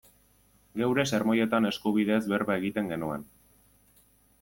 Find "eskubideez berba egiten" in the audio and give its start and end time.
1.73-2.95